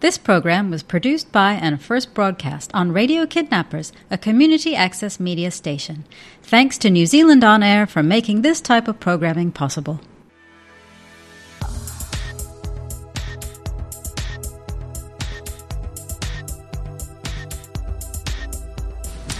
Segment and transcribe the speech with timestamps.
[0.00, 5.50] This program was produced by and first broadcast on Radio Kidnappers, a community access media
[5.50, 6.06] station.
[6.42, 10.00] Thanks to New Zealand On Air for making this type of programming possible.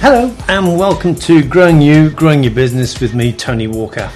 [0.00, 4.10] Hello, and welcome to Growing You, Growing Your Business with me, Tony Walker.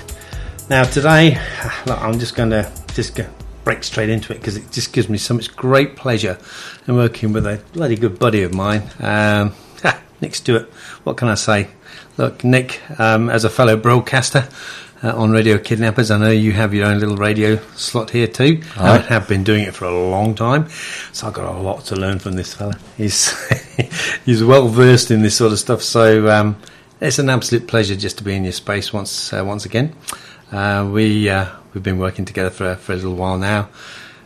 [0.69, 1.39] Now, today,
[1.87, 3.27] I'm just going to just go,
[3.65, 6.39] break straight into it because it just gives me so much great pleasure
[6.87, 9.53] in working with a bloody good buddy of mine, um,
[10.21, 10.69] Nick Stewart.
[11.05, 11.69] What can I say?
[12.17, 14.49] Look, Nick, um, as a fellow broadcaster
[15.03, 18.63] uh, on Radio Kidnappers, I know you have your own little radio slot here too.
[18.77, 20.69] I have been doing it for a long time,
[21.13, 22.79] so I've got a lot to learn from this fella.
[22.97, 23.35] He's
[24.25, 26.57] he's well versed in this sort of stuff, so um,
[27.01, 29.95] it's an absolute pleasure just to be in your space once uh, once again.
[30.53, 33.69] Uh, we uh, we've been working together for for a little while now,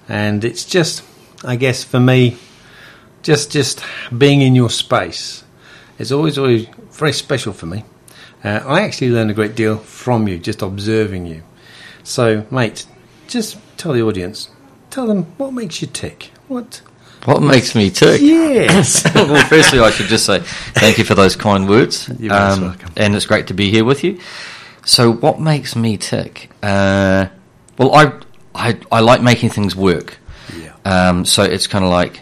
[0.08, 1.02] and it's just,
[1.44, 2.36] I guess, for me,
[3.22, 3.82] just just
[4.16, 5.44] being in your space
[5.98, 7.84] is always always very special for me.
[8.44, 11.42] Uh, I actually learn a great deal from you, just observing you.
[12.04, 12.86] So, mate,
[13.26, 14.48] just tell the audience,
[14.90, 16.30] tell them what makes you tick.
[16.46, 16.82] What?
[17.24, 18.20] What makes me tick?
[18.20, 19.04] Yes.
[19.14, 20.38] well, firstly, I should just say
[20.74, 22.08] thank you for those kind words.
[22.18, 22.92] You're most welcome.
[22.96, 24.20] And it's great to be here with you.
[24.84, 26.50] So, what makes me tick?
[26.62, 27.26] Uh,
[27.78, 28.12] well, I,
[28.54, 30.18] I I like making things work.
[30.56, 30.74] yeah.
[30.84, 32.20] Um, so it's kind of like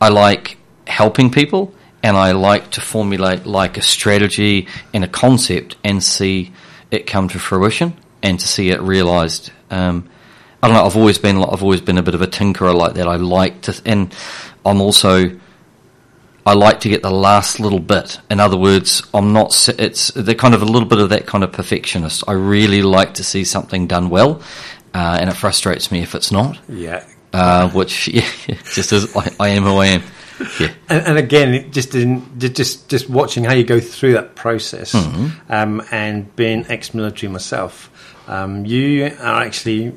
[0.00, 5.76] I like helping people, and I like to formulate like a strategy and a concept
[5.84, 6.52] and see
[6.90, 9.50] it come to fruition and to see it realised.
[9.70, 10.08] Um,
[10.62, 10.86] I don't know.
[10.86, 13.06] I've always been I've always been a bit of a tinkerer like that.
[13.06, 14.14] I like to, and
[14.64, 15.38] I'm also
[16.48, 18.18] I like to get the last little bit.
[18.30, 19.68] In other words, I'm not.
[19.78, 22.24] It's the kind of a little bit of that kind of perfectionist.
[22.26, 24.40] I really like to see something done well,
[24.94, 27.04] uh, and it frustrates me if it's not Yeah.
[27.34, 28.24] uh, which yeah,
[28.74, 30.02] just as I, I am who I am.
[30.60, 34.94] Yeah, And, and again, just in just just watching how you go through that process,
[35.50, 37.90] um, and being ex-military myself,
[38.28, 39.92] um, you are actually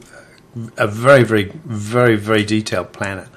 [0.78, 3.30] a very, very, very, very detailed planner,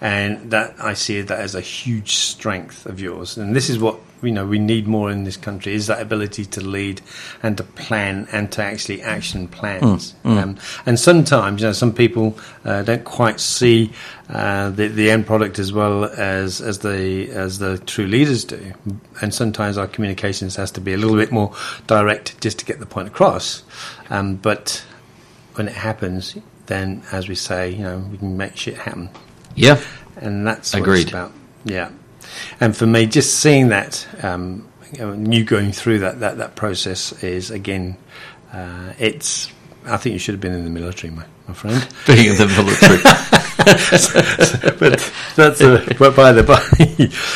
[0.00, 3.36] and that I see that as a huge strength of yours.
[3.36, 6.46] And this is what you know we need more in this country is that ability
[6.46, 7.02] to lead
[7.42, 10.14] and to plan and to actually action plans.
[10.38, 13.92] Um, and sometimes, you know, some people uh, don't quite see
[14.30, 18.72] uh, the the end product as well as as the as the true leaders do.
[19.20, 21.54] And sometimes our communications has to be a little bit more
[21.86, 23.64] direct just to get the point across.
[24.08, 24.82] Um, but
[25.56, 29.10] when it happens, then as we say, you know, we can make shit happen
[29.54, 29.80] yeah,
[30.16, 31.02] and that's what Agreed.
[31.02, 31.32] it's about.
[31.64, 31.90] Yeah,
[32.60, 37.50] and for me, just seeing that, um, you, going through that that that process is
[37.50, 37.96] again,
[38.52, 39.50] uh, it's.
[39.86, 41.88] I think you should have been in the military, my, my friend.
[42.06, 43.00] being in the military.
[44.78, 46.58] but that's a, but by the by.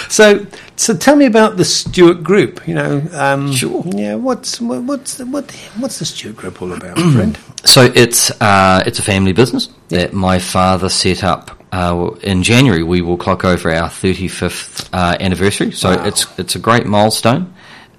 [0.08, 0.46] so,
[0.76, 2.66] so tell me about the Stewart Group.
[2.66, 3.82] You know, um, Sure.
[3.86, 7.38] Yeah, what's what, what's the, what what's the Stewart Group all about, friend?
[7.64, 11.63] so it's uh, it's a family business that my father set up.
[11.75, 15.73] Uh, in January, we will clock over our 35th uh, anniversary.
[15.73, 16.05] So Wow.
[16.07, 17.53] it's it's a great milestone.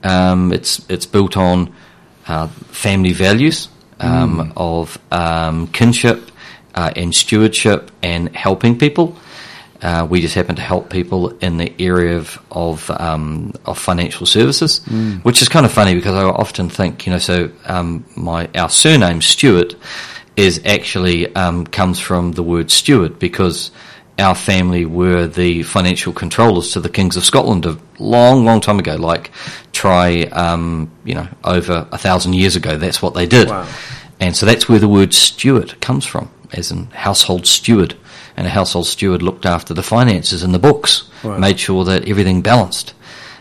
[0.04, 1.74] Um, it's it's built on
[2.28, 3.68] uh, family values
[4.00, 6.20] um, of um, kinship
[6.76, 9.18] uh, and stewardship and helping people.
[9.82, 14.26] Uh, we just happen to help people in the area of of, um, of financial
[14.26, 14.82] services,
[15.24, 18.70] which is kind of funny because I often think, you know, so um, my our
[18.70, 19.76] surname Stewart
[20.36, 23.72] is actually um, comes from the word steward because
[24.18, 28.80] our family were the financial controllers to the kings of Scotland a long, long time
[28.80, 28.96] ago.
[28.96, 29.32] Like
[29.74, 32.78] try, um, you know, over a thousand years ago.
[32.78, 33.50] That's what they did.
[33.50, 33.68] Wow.
[34.20, 37.96] And so that's where the word steward comes from, as in household steward.
[38.38, 41.38] And a household steward looked after the finances and the books, Wow.
[41.38, 42.94] made sure that everything balanced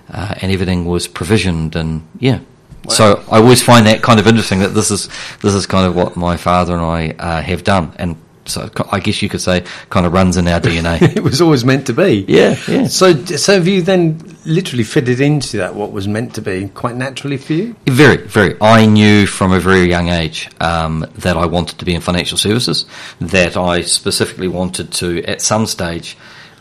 [0.09, 1.75] uh, and everything was provisioned.
[1.77, 2.41] And yeah,
[2.89, 5.09] so I always find that kind of interesting that this is
[5.43, 7.95] this is kind of what my father and I uh, have done.
[7.99, 11.01] And so I guess you could say kind of runs in our DNA.
[11.17, 12.25] it was always meant to be.
[12.29, 12.89] Yeah, yeah.
[12.89, 16.97] So, so have you then literally fitted into that what was meant to be quite
[16.97, 17.77] naturally for you?
[17.87, 18.57] Very, very.
[18.61, 22.39] I knew from a very young age um, that I wanted to be in financial
[22.39, 22.87] services.
[23.21, 26.17] That I specifically wanted to, at some stage,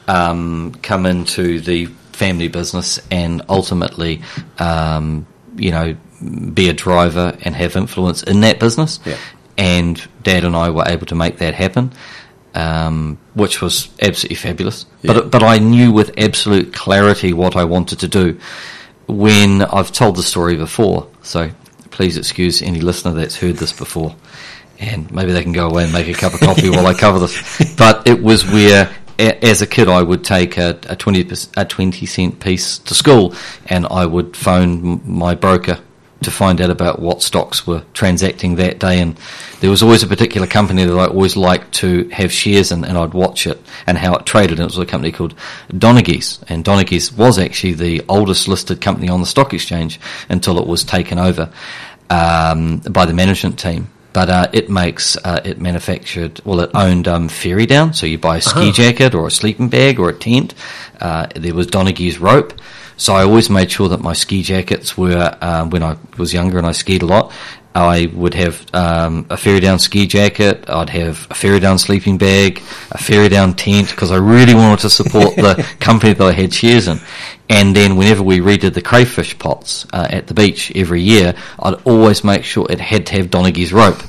[0.07, 4.21] um, come into the family business and ultimately,
[4.59, 5.95] um, you know,
[6.53, 8.99] be a driver and have influence in that business.
[9.05, 9.17] Yeah.
[9.57, 11.91] And Dad and I were able to make that happen.
[12.55, 15.13] Um, which was absolutely fabulous, Yeah.
[15.13, 18.37] but but I knew with absolute clarity what I wanted to do
[19.07, 21.49] when I've told the story before, so
[21.89, 24.15] please excuse any listener that's heard this before.
[24.79, 27.17] And maybe they can go away and make a cup of coffee while I cover
[27.17, 27.75] this.
[27.75, 31.27] But it was where as a kid, I would take a, a twenty
[31.57, 33.33] a twenty cent piece to school,
[33.65, 35.79] and I would phone my broker
[36.23, 38.99] to find out about what stocks were transacting that day.
[38.99, 39.17] And
[39.59, 42.97] there was always a particular company that I always liked to have shares in, and
[42.97, 44.59] I'd watch it and how it traded.
[44.59, 45.35] And it was a company called
[45.69, 49.99] Donaghy's, and Donaghy's was actually the oldest listed company on the stock exchange
[50.29, 51.51] until it was taken over
[52.09, 53.89] um, by the management team.
[54.13, 56.59] But uh, it makes uh, it manufactured well.
[56.59, 60.09] It owned um, Fairydown, so you buy a ski jacket or a sleeping bag or
[60.09, 60.53] a tent.
[61.01, 62.53] Uh, there was Donaghy's rope,
[62.97, 66.57] so I always made sure that my ski jackets were um, when I was younger
[66.57, 67.31] and I skied a lot.
[67.75, 70.69] I would have um, a Fairydown ski jacket.
[70.69, 72.59] I'd have a Fairydown sleeping bag,
[72.91, 76.87] a Fairydown tent because I really wanted to support the company that I had shares
[76.87, 76.99] in.
[77.49, 81.81] And then whenever we redid the crayfish pots uh, at the beach every year, I'd
[81.85, 84.01] always make sure it had to have Donaghy's rope.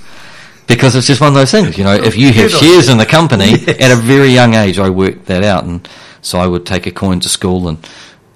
[0.67, 3.05] Because it's just one of those things, you know, if you have shares in the
[3.05, 5.87] company, at a very young age I worked that out and
[6.23, 7.79] so I would take a coin to school and,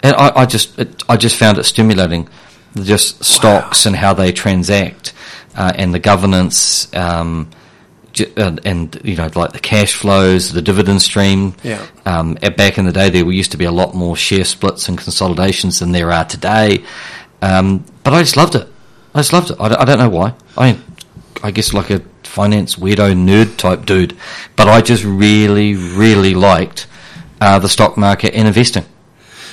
[0.03, 2.29] and I, I just, it, I just found it stimulating,
[2.83, 5.13] just stocks and how they transact,
[5.57, 7.51] uh, and the governance, um,
[8.37, 11.55] and, and you know like the cash flows, the dividend stream.
[11.63, 11.85] Yeah.
[12.05, 14.89] Um, uh, back in the day, there used to be a lot more share splits
[14.89, 16.85] and consolidations than there are today.
[17.43, 18.67] Um, but I just loved it.
[19.15, 19.57] I just loved it.
[19.61, 20.35] I, don't- I don't know why.
[20.57, 20.79] I,
[21.43, 24.17] I guess like a finance weirdo nerd type dude,
[24.57, 26.87] but I just really, really liked
[27.41, 28.85] uh, the stock market and investing.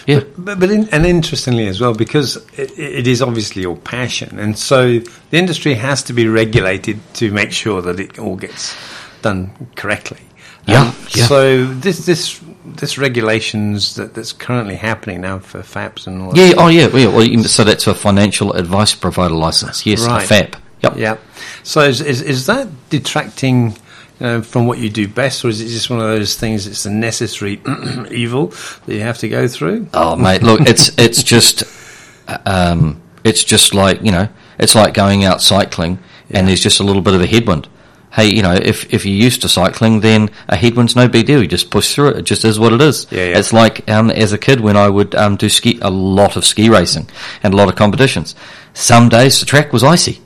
[0.06, 0.22] Yeah.
[0.38, 4.58] But, but in, and interestingly as well, because it, it is obviously your passion, and
[4.58, 8.76] so the industry has to be regulated to make sure that it all gets
[9.22, 10.20] done correctly.
[10.68, 11.26] Yeah, um, yeah.
[11.28, 16.36] So this this this regulations that, that's currently happening now for FAPs and all.
[16.38, 16.50] Yeah.
[16.50, 16.64] stuff.
[16.64, 16.88] Oh, yeah.
[16.88, 17.08] yeah.
[17.08, 19.86] Well, you- so that's a financial advice provider license.
[19.86, 20.24] Yes, Right.
[20.24, 20.56] a FAP.
[20.82, 20.98] Yep.
[20.98, 21.18] Yeah.
[21.64, 23.78] So is, is is that detracting
[24.20, 26.68] know, from what you do best, or is it just one of those things?
[26.68, 27.62] It's a necessary
[28.12, 28.48] evil
[28.86, 29.88] that you have to go through.
[29.94, 31.64] Oh, mate, look, it's it's just
[32.46, 34.30] um, it's just like you know,
[34.60, 37.68] it's like going out cycling and there's just a little bit of a headwind.
[38.14, 41.42] Hey, you know, if if you're used to cycling, then a headwind's no big deal.
[41.42, 42.18] You just push through it.
[42.18, 43.08] It just is what it is.
[43.12, 43.38] Yeah, yeah.
[43.38, 46.46] It's like um, as a kid when I would um, do ski a lot of
[46.46, 47.10] ski racing
[47.44, 48.34] and a lot of competitions.
[48.74, 50.22] Some days the track was icy.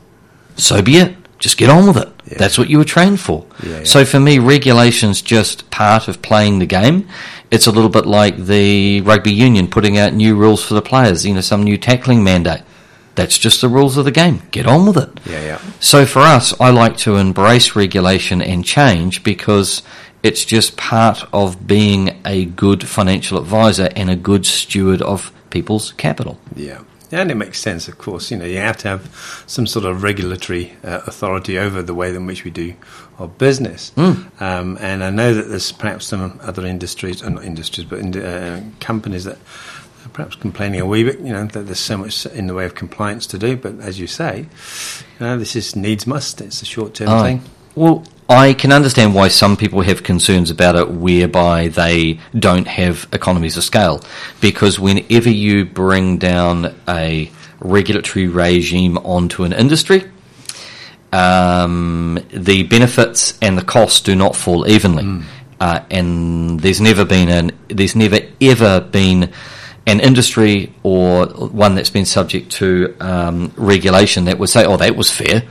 [0.56, 1.15] So be it.
[1.39, 2.09] Just get on with it.
[2.27, 2.38] Yeah.
[2.38, 3.45] That's what you were trained for.
[3.63, 3.83] Yeah, yeah.
[3.86, 7.07] So for me, regulation's just part of playing the game.
[7.50, 11.25] It's a little bit like the rugby union putting out new rules for the players.
[11.25, 12.62] You know, some new tackling mandate.
[13.15, 14.44] That's just the rules of the game.
[14.51, 15.19] Get on with it.
[15.25, 15.62] Yeah, yeah.
[15.80, 19.81] So for us, I like to embrace regulation and change because
[20.24, 25.94] it's just part of being a good financial advisor and a good steward of people's
[25.94, 26.39] capital.
[26.56, 26.81] Yeah.
[27.11, 28.29] And it makes sense, of course.
[28.29, 32.13] You know, you have to have some sort of regulatory uh, authority over the way
[32.13, 32.75] in which we do
[33.17, 33.91] our business.
[33.97, 38.15] Um, and I know that there's perhaps some other industries, uh, not industries, but in,
[38.15, 41.19] uh, companies that are perhaps complaining a wee bit.
[41.19, 43.57] You know, that there's so much in the way of compliance to do.
[43.57, 44.45] But as you say,
[45.19, 46.41] you know, this is needs must.
[46.41, 47.23] It's a short term Oh.
[47.23, 47.41] thing.
[47.75, 53.08] Well, I can understand why some people have concerns about it whereby they don't have
[53.12, 54.02] economies of scale.
[54.40, 60.04] Because whenever you bring down a regulatory regime onto an industry,
[61.12, 65.26] um, the benefits and the costs do not fall evenly.
[65.60, 69.34] Uh, and there's never been an, there's never ever been
[69.88, 74.95] an industry or one that's been subject to um, regulation that would say, oh, that
[74.95, 75.42] was fair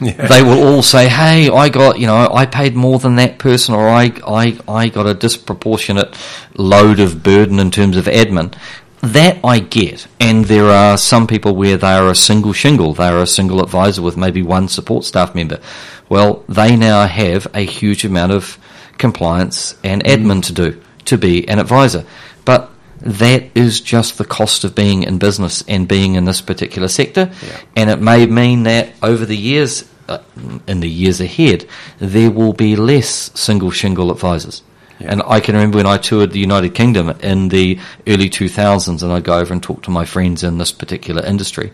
[0.00, 3.74] they will all say, "Hey, I got you know, I paid more than that person,
[3.74, 6.14] or I I I got a disproportionate
[6.54, 8.54] load of burden in terms of admin."
[9.02, 13.06] That I get, and there are some people where they are a single shingle, they
[13.06, 15.60] are a single advisor with maybe one support staff member.
[16.08, 18.58] Well, they now have a huge amount of
[18.98, 20.40] compliance and admin mm-hmm.
[20.40, 22.04] to do to be an advisor,
[22.44, 26.88] but that is just the cost of being in business and being in this particular
[26.88, 27.30] sector.
[27.46, 27.60] Yeah.
[27.76, 30.18] And it may mean that over the years, uh,
[30.66, 31.66] in the years ahead,
[31.98, 34.62] there will be less single shingle advisors.
[34.98, 35.12] Yeah.
[35.12, 39.12] And I can remember when I toured the United Kingdom in the early 2000s, and
[39.12, 41.72] I'd go over and talk to my friends in this particular industry.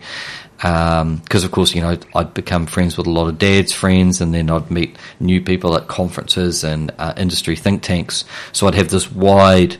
[0.57, 4.33] Because, of course, you know, I'd become friends with a lot of dad's friends, and
[4.33, 8.25] then I'd meet new people at conferences and uh, industry think tanks.
[8.53, 9.77] So I'd have this wide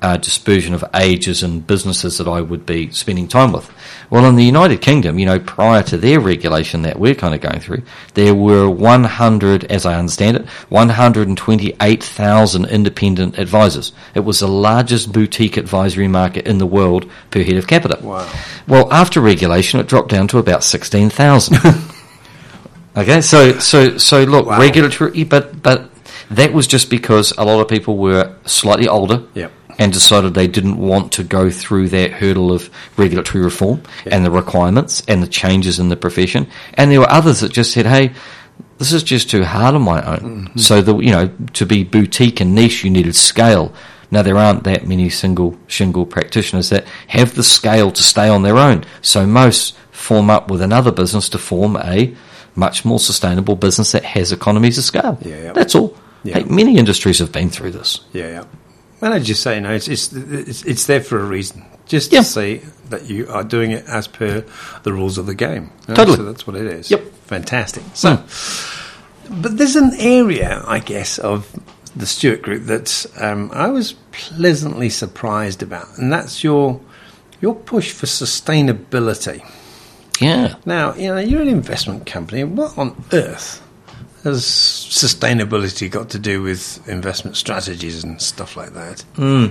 [0.00, 3.68] uh, dispersion of ages and businesses that I would be spending time with.
[4.10, 7.40] Well, in the United Kingdom, you know, prior to their regulation that we're kind of
[7.40, 7.82] going through,
[8.14, 13.92] there were 100, as I understand it, 128,000 independent advisors.
[14.14, 17.98] It was the largest boutique advisory market in the world per head of capita.
[18.02, 18.30] Wow.
[18.66, 21.58] Well, after regulation, it dropped down to about 16,000.
[22.96, 24.60] okay, so, so, so look, Wow.
[24.60, 25.90] regulatory, but, but
[26.30, 29.52] That was just because a lot of people were slightly older Yep.
[29.78, 34.30] And decided they didn't want to go through that hurdle of regulatory reform and the
[34.30, 36.48] requirements and the changes in the profession.
[36.74, 38.12] And there were others that just said, hey,
[38.78, 40.46] this is just too hard on my own.
[40.46, 40.58] Mm-hmm.
[40.58, 43.72] So the you know to be boutique and niche, you needed scale.
[44.10, 48.42] Now there aren't that many single shingle practitioners that have the scale to stay on
[48.42, 48.84] their own.
[49.02, 52.14] So most form up with another business to form a
[52.54, 55.18] much more sustainable business that has economies of scale.
[55.22, 55.52] Yeah, yeah.
[55.52, 55.96] That's all.
[56.24, 56.38] Yeah.
[56.38, 58.00] Hey, many industries have been through this.
[58.12, 58.44] Yeah, yeah.
[59.00, 61.64] And I just say, you know, it's it's it's, it's there for a reason.
[61.86, 62.20] Just Yeah.
[62.20, 64.44] to see that you are doing it as per
[64.82, 65.70] the rules of the game.
[65.86, 66.16] you know, Totally.
[66.16, 66.90] So that's what it is.
[66.90, 67.02] Yep.
[67.26, 67.82] Fantastic.
[67.94, 68.16] So,
[69.30, 71.48] but there's an area, I guess, of
[71.96, 76.80] the Stewart Group that um, I was pleasantly surprised about, and that's your
[77.40, 79.48] your push for sustainability.
[80.20, 80.56] Yeah.
[80.66, 82.42] Now, you know, you're an investment company.
[82.44, 83.62] What on earth
[84.28, 89.00] has sustainability got to do with investment strategies and stuff like that?
[89.16, 89.46] Hmm.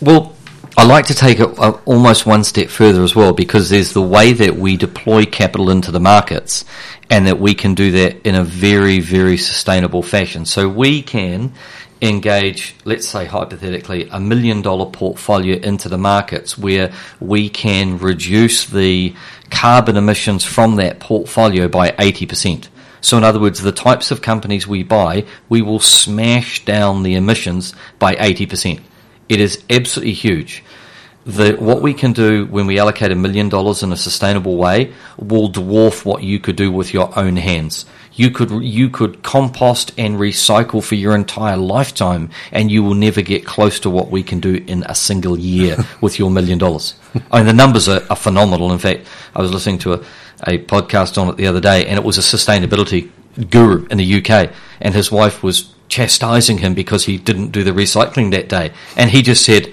[0.00, 0.34] Well,
[0.78, 4.32] I like to take it almost one step further as well because there's the way
[4.32, 6.64] that we deploy capital into the markets
[7.08, 10.44] and that we can do that in a very, very sustainable fashion.
[10.44, 11.54] So we can
[12.02, 18.66] engage, let's say hypothetically, a million dollar portfolio into the markets where we can reduce
[18.66, 19.14] the
[19.50, 22.68] carbon emissions from that portfolio by 80%.
[23.00, 27.14] So in other words, the types of companies we buy, we will smash down the
[27.14, 28.80] emissions by 80%.
[29.28, 30.62] It is absolutely huge.
[31.24, 34.92] The, what we can do when we allocate a million dollars in a sustainable way
[35.18, 37.84] will dwarf what you could do with your own hands.
[38.16, 43.20] You could you could compost and recycle for your entire lifetime, and you will never
[43.22, 46.94] get close to what we can do in a single year with your million dollars.
[47.30, 48.72] I mean, the numbers are, are phenomenal.
[48.72, 49.96] In fact, I was listening to a,
[50.46, 53.10] a podcast on it the other day, and it was a sustainability
[53.50, 57.70] guru in the UK, and his wife was chastising him because he didn't do the
[57.70, 59.72] recycling that day, and he just said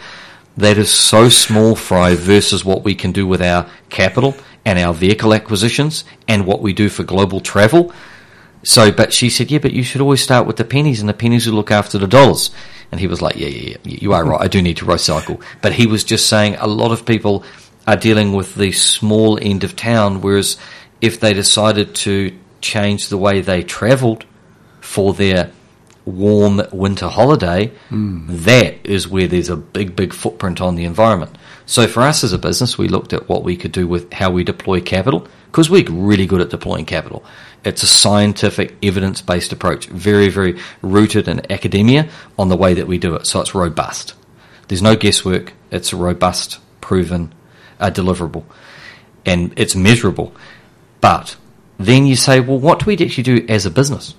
[0.58, 4.36] that is so small fry versus what we can do with our capital
[4.66, 7.92] and our vehicle acquisitions and what we do for global travel.
[8.64, 11.14] So, but she said, yeah, but you should always start with the pennies, and the
[11.14, 12.52] pennies will look after the dollars.
[12.92, 14.42] And he was like, yeah, yeah, yeah, you are right.
[14.42, 15.44] I do need to recycle.
[15.62, 17.44] But he was just saying a lot of people
[17.86, 20.58] are dealing with the small end of town, whereas
[21.02, 24.26] if they decided to change the way they travelled
[24.80, 25.52] for their
[26.06, 28.26] warm winter holiday, hmm.
[28.28, 31.38] that is where there's a big, big footprint on the environment.
[31.66, 34.32] So for us as a business, we looked at what we could do with how
[34.32, 37.24] we deploy capital because we're really good at deploying capital.
[37.64, 42.98] It's a scientific, evidence-based approach, very, very rooted in academia on the way that we
[42.98, 43.26] do it.
[43.26, 44.16] So it's robust.
[44.68, 45.54] There's no guesswork.
[45.72, 47.34] It's a robust, proven,
[47.80, 48.44] uh, deliverable,
[49.26, 50.34] and it's measurable.
[51.02, 51.38] But
[51.78, 54.14] then you say, well, what do we actually do as a business?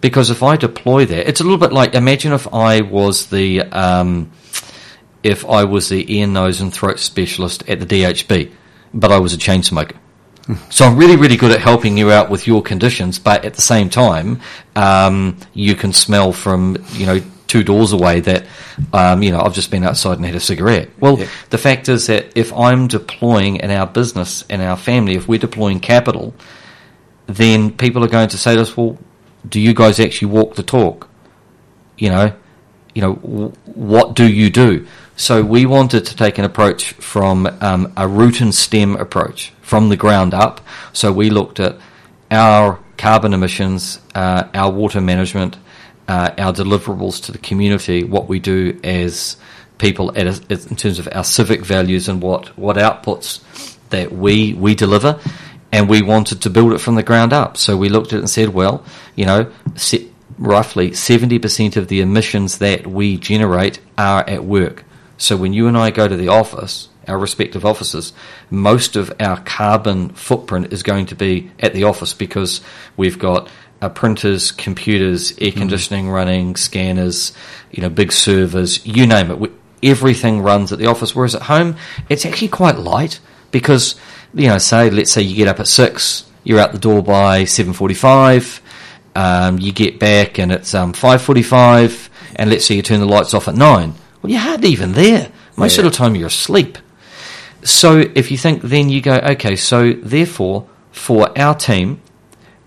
[0.00, 3.62] Because if I deploy that, it's a little bit like imagine if I was the
[3.62, 4.30] um,
[5.22, 8.52] if I was the ear, nose, and throat specialist at the DHB,
[8.94, 9.96] but I was a chain smoker.
[10.70, 13.60] So I'm really, really good at helping you out with your conditions, but at the
[13.62, 14.40] same time,
[14.76, 18.44] um, you can smell from you know two doors away that
[18.92, 20.88] um, you know I've just been outside and had a cigarette.
[21.00, 21.26] Well, Yeah.
[21.50, 25.38] the fact is that if I'm deploying in our business and our family, if we're
[25.38, 26.34] deploying capital,
[27.26, 28.96] then people are going to say to us, "Well,
[29.48, 31.08] do you guys actually walk the talk?"
[31.98, 32.32] You know,
[32.94, 34.86] you know, w- what do you do?
[35.18, 39.88] So we wanted to take an approach from um, a root and stem approach from
[39.88, 40.60] the ground up.
[40.92, 41.76] So we looked at
[42.30, 45.56] our carbon emissions, uh, our water management,
[46.06, 49.36] uh, our deliverables to the community, what we do as
[49.78, 53.40] people a, in terms of our civic values and what, what outputs
[53.90, 55.18] that we we deliver,
[55.72, 57.56] and we wanted to build it from the ground up.
[57.56, 58.84] So we looked at it and said, well,
[59.16, 60.08] you know, se-
[60.38, 64.84] roughly seventy percent of the emissions that we generate are at work.
[65.18, 68.12] So when you and I go to the office, our respective offices,
[68.50, 72.60] most of our carbon footprint is going to be at the office because
[72.96, 73.50] we've got
[73.82, 77.32] uh, printers, computers, air conditioning running, scanners,
[77.70, 79.38] you know, big servers, you name it.
[79.38, 79.50] We,
[79.82, 81.14] everything runs at the office.
[81.14, 81.76] Whereas at home,
[82.08, 83.20] it's actually quite light
[83.50, 83.96] because,
[84.34, 87.42] you know, say, let's say you get up at six, you're out the door by
[87.42, 88.60] 7.45,
[89.16, 93.34] um, you get back and it's um, 5.45, and let's say you turn the lights
[93.34, 93.94] off at nine.
[94.22, 95.30] Well, you're hardly even there.
[95.56, 95.84] Most Yeah.
[95.84, 96.78] of the time you're asleep.
[97.62, 102.00] So if you think, then you go, okay, so therefore, for our team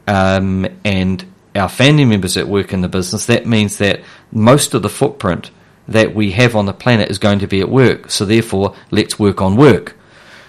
[0.07, 1.23] um, and
[1.55, 5.51] our family members that work in the business, that means that most of the footprint
[5.87, 8.09] that we have on the planet is going to be at work.
[8.11, 9.97] So therefore, let's work on work.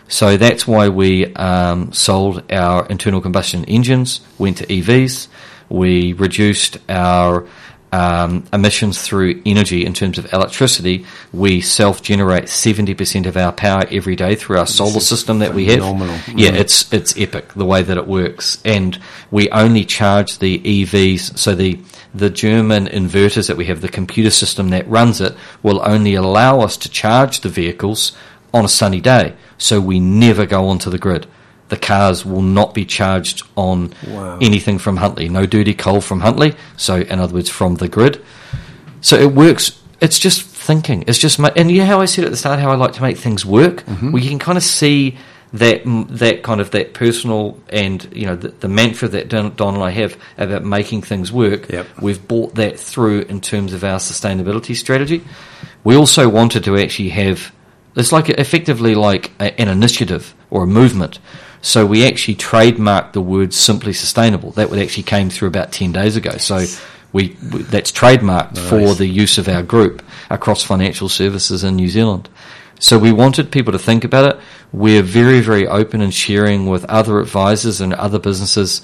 [0.09, 5.29] So that's why we um, sold our internal combustion engines, went to EVs.
[5.69, 7.47] We reduced our
[7.93, 14.17] um, emissions through energy in terms of electricity, we self-generate 70% of our power every
[14.17, 15.81] day through our solar system that we have.
[15.81, 16.17] phenomenal.
[16.35, 16.61] Yeah, Mm.
[16.61, 18.99] it's it's epic the way that it works, and
[19.31, 21.39] we only charge the EVs.
[21.39, 21.79] So the
[22.15, 26.61] the German inverters that we have, the computer system that runs it, will only allow
[26.61, 28.13] us to charge the vehicles
[28.53, 29.35] on a sunny day.
[29.59, 31.27] So we never go onto the grid.
[31.73, 34.37] The cars will not be charged on Wow.
[34.43, 35.31] anything from Huntly.
[35.31, 36.55] No dirty coal from Huntly.
[36.77, 38.21] So in other words, from the grid.
[39.01, 39.81] So it works.
[39.99, 41.05] It's just thinking.
[41.07, 43.01] It's just, and you know how I said at the start how I like to
[43.01, 43.87] make things work.
[43.87, 44.13] Mm-hmm.
[44.13, 45.17] Well, you can kind of see
[45.55, 49.75] that that kind of that personal and you know the, the mantra that Don, Don
[49.77, 51.71] and I have about making things work.
[51.71, 51.87] Yep.
[52.03, 55.25] We've brought that through in terms of our sustainability strategy.
[55.85, 57.51] We also wanted to actually have
[57.97, 61.19] it's like effectively like a, an initiative or a movement.
[61.63, 65.93] So we actually trademarked the word "simply sustainable." That would actually came through about ten
[65.93, 66.37] days ago.
[66.37, 66.67] So
[67.13, 71.89] we, we that's trademarked for the use of our group across financial services in New
[71.89, 72.29] Zealand.
[72.79, 74.41] So we wanted people to think about it.
[74.73, 78.83] We're very, very open and sharing with other advisors and other businesses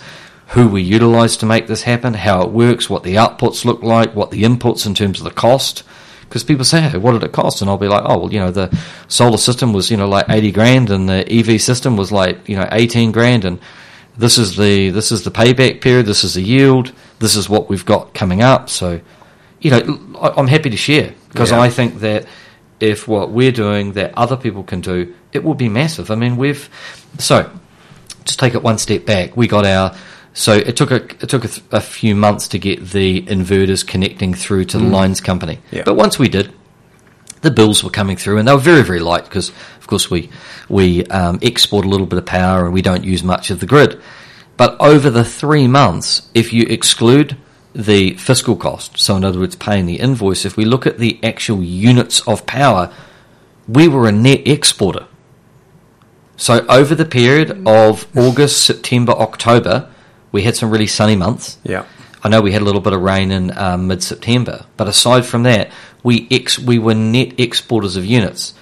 [0.49, 4.15] who we utilise to make this happen, how it works, what the outputs look like,
[4.15, 5.83] what the inputs in terms of the cost.
[6.29, 7.63] Because people say, hey, what did it cost?
[7.63, 8.77] And I'll be like, oh, well, you know, the
[9.09, 12.57] solar system was, you know, like 80 grand and the EV system was like, you
[12.57, 13.59] know, 18 grand and
[14.19, 17.71] this is the, this is the payback period, this is the yield, this is what
[17.71, 18.69] we've got coming up.
[18.69, 19.01] So,
[19.61, 19.81] you know,
[20.21, 21.61] I'm happy to share because Yeah.
[21.61, 22.27] I think that
[22.81, 26.11] if what we're doing that other people can do, it will be massive.
[26.11, 26.69] I mean, we've
[27.19, 27.51] so
[28.25, 29.37] just take it one step back.
[29.37, 29.95] We got our
[30.39, 33.85] so it took a it took a, th- a few months to get the inverters
[33.85, 35.57] connecting through to the lines company.
[35.57, 35.63] Mm.
[35.73, 35.83] Yeah.
[35.85, 36.55] But once we did,
[37.41, 40.31] the bills were coming through, and they were very very light because of course we
[40.69, 43.67] we um, export a little bit of power and we don't use much of the
[43.67, 44.01] grid.
[44.57, 47.37] But over the three months, if you exclude
[47.75, 51.19] the fiscal cost, so in other words, paying the invoice, if we look at the
[51.25, 52.93] actual units of power,
[53.67, 55.09] we were a net exporter.
[56.37, 59.91] So over the period of August, September, October,
[60.39, 61.59] we had some really sunny months.
[61.65, 61.85] Yeah.
[62.23, 65.43] I know we had a little bit of rain in um, mid-September, but aside from
[65.43, 65.73] that,
[66.05, 68.55] we ex- we were net exporters of units.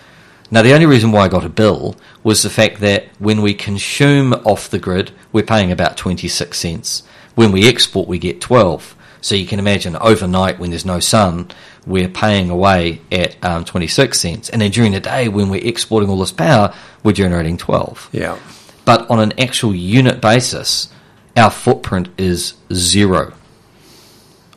[0.50, 3.52] Now, the only reason why I got a bill was the fact that when we
[3.52, 7.02] consume off the grid, we're paying about 26 cents.
[7.34, 8.94] When we export, we get 12.
[9.20, 11.50] So you can imagine overnight when there's no sun,
[11.86, 14.48] we're paying away at um, 26 cents.
[14.48, 18.38] And then during the day, when we're exporting all this power, we're generating 12 Yeah.
[18.86, 20.88] but on an actual unit basis,
[21.36, 23.32] our footprint is zero.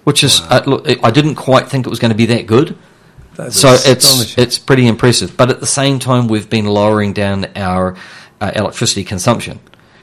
[0.03, 2.77] Which is, uh, look, I didn't quite think it was going to be that good.
[3.35, 5.37] That's so it's it's pretty impressive.
[5.37, 7.95] But at the same time, we've been lowering down our
[8.41, 9.59] uh, electricity consumption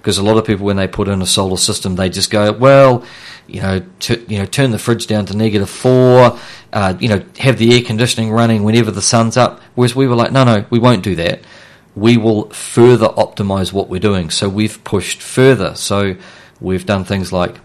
[0.07, 2.53] because a lot of people, when they put in a solar system, they just go,
[2.53, 3.05] well,
[3.49, 6.39] you know, t- you know, turn the fridge down to negative four,
[6.73, 9.61] uh, you know, have the air conditioning running whenever the sun's up.
[9.75, 11.41] Whereas we were like, no, no, we won't do that.
[11.97, 14.31] We will further optimize what we're doing.
[14.31, 15.75] So we've pushed further.
[15.75, 16.17] So
[16.61, 17.57] we've done things like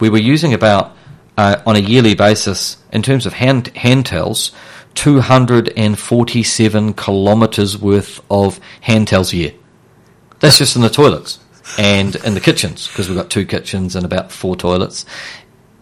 [0.00, 0.96] we were using about
[1.36, 4.52] uh, on a yearly basis in terms of hand handtells
[4.94, 9.52] 247 kilometers worth of handtells a year
[10.40, 11.38] that's just in the toilets
[11.78, 15.04] and in the kitchens because we've got two kitchens and about four toilets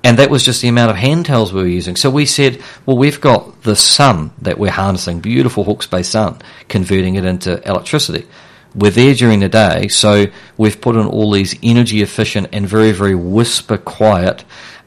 [0.04, 1.96] and that was just the amount of handtells we were using.
[1.96, 6.42] So we said, well, we've got the sun that we're harnessing, beautiful Hawke's Bay sun,
[6.68, 8.26] converting it into electricity.
[8.74, 12.92] We're there during the day, so we've put in all these energy efficient and very,
[12.92, 14.44] very whisper quiet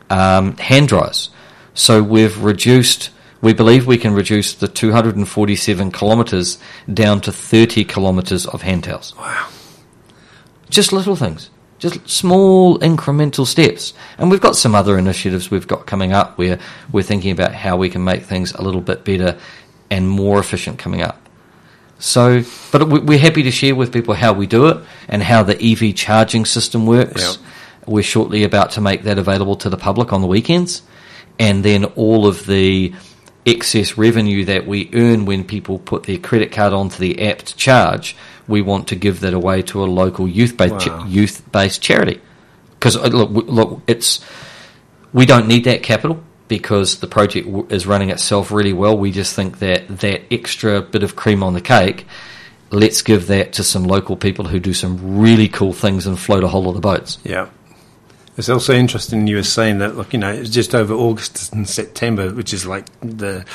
[0.09, 1.29] um, hand dryers.
[1.73, 6.57] So we've reduced, we believe we can reduce the 247 kilometres
[6.93, 9.15] down to 30 kilometres of handtells.
[9.15, 9.47] wow.
[10.69, 11.49] Just little things.
[11.79, 13.93] Just small incremental steps.
[14.17, 16.59] And we've got some other initiatives we've got coming up where
[16.91, 19.37] we're thinking about how we can make things a little bit better
[19.89, 21.26] and more efficient coming up.
[21.99, 24.77] So, but we- we're happy to share with people how we do it
[25.09, 27.21] and how the EV charging system works.
[27.21, 27.35] Yep.
[27.87, 30.81] We're shortly about to make that available to the public on the weekends.
[31.39, 32.93] And then all of the
[33.45, 37.55] excess revenue that we earn when people put their credit card onto the app to
[37.55, 38.15] charge,
[38.47, 41.05] we want to give that away to a local youth-based Wow.
[41.07, 42.19] youth-based charity.
[42.71, 44.19] Because uh, look, look, it's
[45.13, 48.97] we don't need that capital because the project w- is running itself really well.
[48.97, 52.05] We just think that that extra bit of cream on the cake,
[52.71, 56.43] let's give that to some local people who do some really cool things and float
[56.43, 57.17] a whole lot of boats.
[57.23, 57.49] Yeah.
[58.37, 61.67] It's also interesting you were saying that, look, you know, it's just over August and
[61.67, 63.45] September, which is like the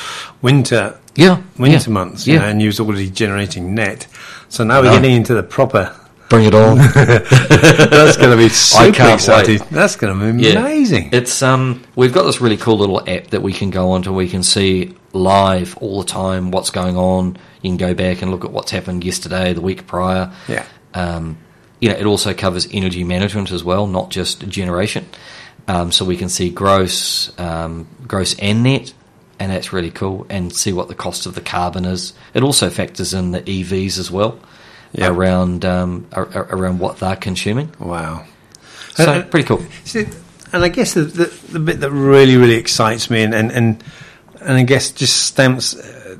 [0.43, 2.39] winter Yeah, winter yeah, months, yeah.
[2.39, 4.09] know, and you was already generating net.
[4.49, 4.95] So now we're know.
[4.97, 5.95] getting into the proper
[6.33, 6.79] Bring it on.
[6.95, 9.61] That's going to be super can't exciting.
[9.61, 9.68] wait.
[9.71, 10.61] That's going to be Yeah.
[10.61, 11.11] amazing.
[11.12, 14.12] It's um, we've got this really cool little app that we can go onto.
[14.14, 17.37] We can see live all the time what's going on.
[17.61, 20.33] You can go back and look at what's happened yesterday, the week prior.
[20.49, 20.64] Yeah.
[20.95, 21.37] Um,
[21.81, 25.07] you know, it also covers energy management as well, not just generation.
[25.68, 28.95] Um, so we can see gross, um, gross and net,
[29.38, 30.27] and that's really cool.
[30.31, 32.14] And see what the cost of the carbon is.
[32.33, 34.38] It also factors in the EVs as well,
[34.93, 35.09] Yeah.
[35.09, 37.73] around um, ar- ar- around what they're consuming.
[37.79, 38.25] Wow.
[38.95, 39.65] So Uh, pretty cool.
[39.85, 40.07] See,
[40.53, 43.83] and I guess the, the, the bit that really, really excites me, and and and,
[44.41, 46.17] and I guess just stamps uh,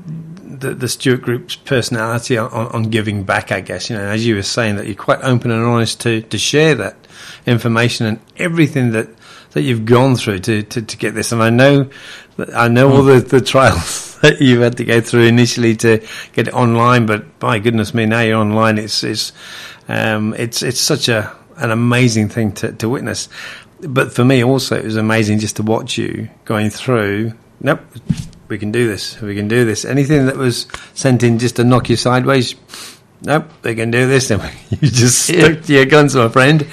[0.59, 3.51] the, the Stewart Group's personality on, on, giving back.
[3.51, 6.21] I guess you know, as you were saying, that you're quite open and honest to,
[6.23, 6.95] to share that
[7.45, 9.09] information and everything that,
[9.51, 11.31] that you've gone through to, to, to get this.
[11.31, 11.89] And I know,
[12.55, 16.47] I know all the, the trials that you've had to go through initially to get
[16.47, 18.77] it online, but by goodness me, now you're online.
[18.77, 19.31] It's it's
[19.87, 23.29] um, it's it's such a an amazing thing to, to witness.
[23.81, 27.33] But for me, also, it was amazing just to watch you going through.
[27.61, 27.81] Nope,
[28.47, 29.19] we can do this.
[29.21, 29.85] We can do this.
[29.85, 32.55] Anything that was sent in just to knock you sideways.
[33.21, 34.31] Nope, they can do this.
[34.31, 34.41] And
[34.81, 36.65] you just stuck to your guns, my friend.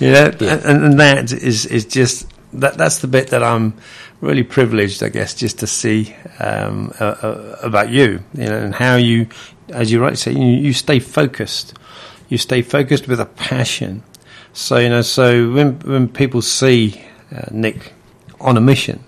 [0.00, 0.60] You know, Yeah.
[0.64, 2.76] and, and that is is just that.
[2.78, 3.74] That's the bit that I'm
[4.20, 8.20] really privileged, I guess, just to see um, uh, uh, about you.
[8.34, 9.28] You know, and how you,
[9.68, 11.74] as you rightly say, you, you stay focused.
[12.28, 14.02] You stay focused with a passion.
[14.52, 17.92] So you know, so when when people see uh, Nick
[18.40, 19.04] on a mission,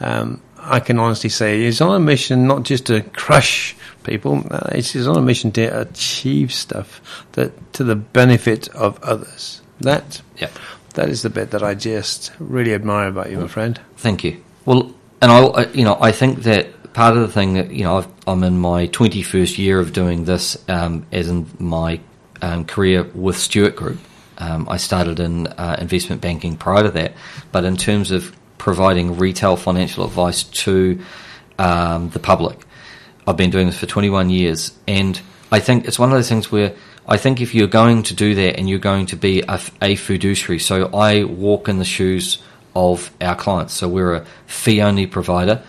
[0.00, 4.44] um, I can honestly say he's on a mission not just to crush people.
[4.50, 7.00] Uh, he's on a mission to achieve stuff
[7.32, 9.62] that to the benefit of others.
[9.80, 10.50] That Yeah.
[10.92, 13.80] That is the bit that I just really admire about you, my friend.
[13.96, 14.42] Thank you.
[14.64, 17.84] Well, and I, I- you know, I think that part of the thing that you
[17.84, 22.00] know, I've, I'm in my 21st year of doing this, um, as in my
[22.42, 23.98] um, career with Stewart Group.
[24.38, 27.12] Um, I started in uh, investment banking prior to that,
[27.52, 31.00] but in terms of providing retail financial advice to
[31.58, 32.58] um, the public,
[33.26, 35.20] I've been doing this for 21 years, and
[35.52, 36.74] I think it's one of those things where
[37.06, 39.96] I think if you're going to do that and you're going to be a, a
[39.96, 42.42] fiduciary, so I walk in the shoes
[42.74, 43.74] of our clients.
[43.74, 45.62] So we're a fee-only provider.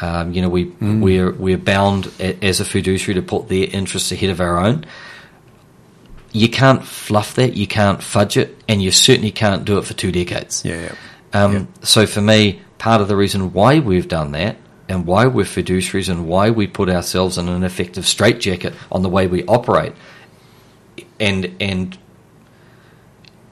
[0.00, 4.12] Um, you know, we we're we're bound a, as a fiduciary to put their interests
[4.12, 4.84] ahead of our own.
[6.32, 9.94] You can't fluff that, you can't fudge it, and you certainly can't do it for
[9.94, 10.64] two decades.
[10.64, 10.94] Yeah, yeah.
[11.32, 11.64] Um, Yeah.
[11.82, 14.56] So for me, part of the reason why we've done that
[14.88, 19.08] and why we're fiduciaries and why we put ourselves in an effective straitjacket on the
[19.08, 19.92] way we operate
[21.20, 21.98] and and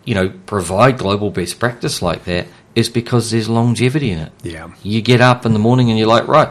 [0.04, 4.32] you know provide global best practice like that is because there's longevity in it.
[4.42, 4.70] Yeah.
[4.82, 6.48] You get up in the morning and you're like, right,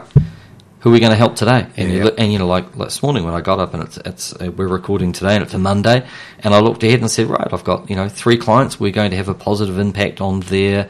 [0.78, 1.66] who are we going to help today?
[1.76, 2.04] And you Yeah.
[2.04, 4.50] look, and you know, like this morning when I got up and it's it's uh,
[4.56, 6.06] we're recording today and it's a Monday,
[6.40, 8.78] and I looked ahead and said, right, I've got you know three clients.
[8.78, 10.88] We're going to have a positive impact on their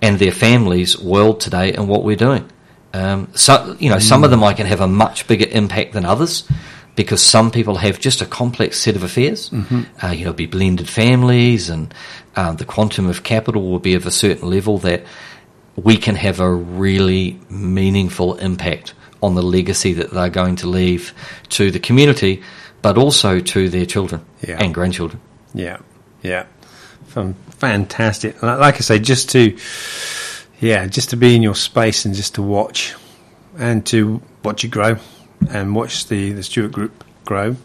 [0.00, 2.50] and their families' world today and what we're doing.
[2.94, 6.04] Um, so you know, some of them I can have a much bigger impact than
[6.04, 6.44] others.
[6.96, 9.50] Because some people have just a complex set of affairs,
[10.02, 11.92] uh, you know, be blended families, and
[12.36, 15.02] um, the quantum of capital will be of a certain level that
[15.76, 21.12] we can have a really meaningful impact on the legacy that they're going to leave
[21.48, 22.42] to the community,
[22.80, 24.62] but also to their children Yeah.
[24.62, 25.20] and grandchildren.
[25.52, 25.78] Yeah,
[26.22, 26.44] yeah,
[27.08, 28.40] Fan- fantastic.
[28.40, 29.56] Like I say, just to,
[30.60, 32.94] yeah, just to be in your space and just to watch,
[33.58, 34.96] and to watch you grow,
[35.50, 37.56] and watch the the Stewart Group grow,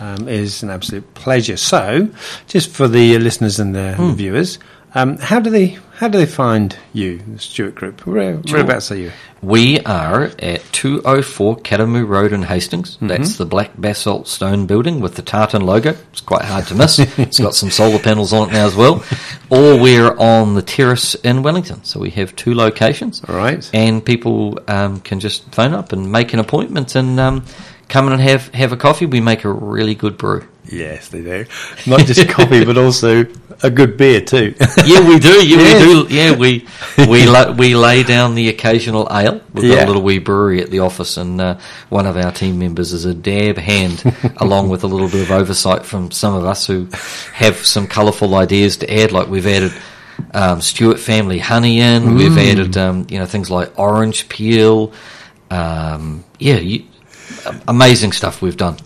[0.00, 1.56] um, is an absolute pleasure.
[1.56, 2.08] So,
[2.46, 4.12] just for the listeners and the Hmm.
[4.12, 4.58] viewers,
[4.94, 8.06] um, how do they how do they find you, the Stewart Group?
[8.06, 9.12] Where, whereabouts are you?
[9.42, 12.96] We are at 204 Karamu Road in Hastings.
[13.02, 15.90] That's the black basalt stone building with the tartan logo.
[16.10, 16.98] It's quite hard to miss.
[17.18, 19.04] it's got some solar panels on it now as well.
[19.50, 21.84] Or we're on the terrace in Wellington.
[21.84, 23.22] So we have two locations.
[23.24, 23.70] All right.
[23.74, 27.44] And people um, can just phone up and make an appointment and um,
[27.90, 29.04] come in and have, have a coffee.
[29.04, 30.46] We make a really good brew.
[30.64, 31.44] Yes, they do.
[31.86, 33.26] Not just coffee, but also
[33.62, 34.54] a good beer too.
[34.86, 35.44] Yeah, we do.
[35.46, 35.86] Yeah, Yes.
[35.86, 36.14] we do.
[36.14, 36.66] Yeah, we
[37.08, 39.40] we la- we lay down the occasional ale.
[39.52, 39.84] We've got Yeah.
[39.84, 43.04] a little wee brewery at the office, and uh, one of our team members is
[43.04, 44.04] a dab hand,
[44.36, 46.86] along with a little bit of oversight from some of us who
[47.32, 49.10] have some colourful ideas to add.
[49.12, 49.72] Like we've added
[50.32, 52.14] um, Stewart family honey in.
[52.14, 52.52] We've Mm.
[52.52, 54.92] added um, you know things like orange peel.
[55.50, 56.84] Um, yeah, you,
[57.68, 58.76] amazing stuff we've done.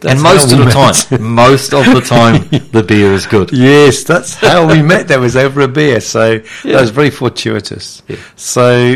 [0.00, 0.72] That's and most of the met.
[0.72, 3.52] time, most of the time, the beer is good.
[3.52, 5.08] Yes, that's how we met.
[5.08, 8.02] That was over a beer, so that was very fortuitous.
[8.08, 8.16] Yeah.
[8.34, 8.94] So,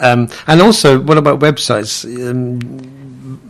[0.00, 2.04] um, and also, what about websites?
[2.04, 3.01] Um,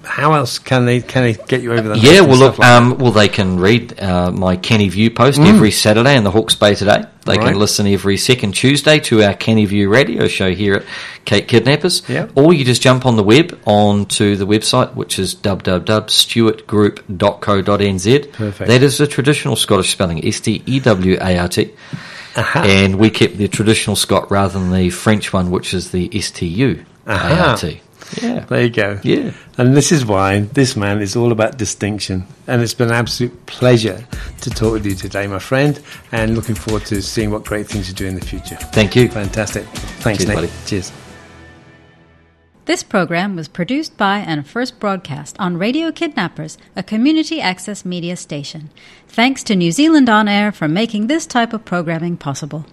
[0.04, 1.98] how else can they can they get you over the?
[1.98, 6.16] Yeah, well, look, um, well, they can read uh, my Canny View post every Saturday
[6.16, 7.04] in the Hawke's Bay today.
[7.24, 7.50] They Right.
[7.52, 10.84] can listen every second Tuesday to our Canny View radio show here at
[11.24, 12.02] Kate Kidnappers.
[12.08, 12.26] Yeah.
[12.34, 18.32] Or you just jump on the web onto the website, which is www.stewartgroup.co.nz.
[18.32, 18.68] Perfect.
[18.68, 21.72] That is the traditional Scottish spelling, S T E W A R T.
[22.36, 22.64] Aha.
[22.66, 26.30] And we kept the traditional Scot rather than the French one, which is the S
[26.30, 27.80] T U A R T.
[28.20, 28.40] Yeah.
[28.40, 28.98] There you go.
[29.02, 29.32] Yeah.
[29.58, 32.26] And this is why this man is all about distinction.
[32.46, 34.04] And it's been an absolute pleasure
[34.40, 35.80] to talk with you today, my friend.
[36.10, 38.56] And looking forward to seeing what great things you do in the future.
[38.56, 39.08] Thank you.
[39.08, 39.64] Fantastic.
[39.64, 40.36] Thanks, Cheers, Nate.
[40.36, 40.50] buddy.
[40.66, 40.92] Cheers.
[42.64, 48.16] This program was produced by and first broadcast on Radio Kidnappers, a community access media
[48.16, 48.70] station.
[49.08, 52.64] Thanks to New Zealand On Air for making this type of programming possible.